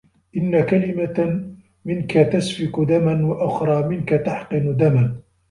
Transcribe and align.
إنَّ 0.37 0.63
كَلِمَةً 0.65 1.49
مِنْك 1.85 2.11
تَسْفِكُ 2.13 2.79
دَمًا 2.79 3.25
وَأُخْرَى 3.25 3.87
مِنْك 3.87 4.09
تَحْقِنُ 4.09 4.77
دَمًا 4.77 5.21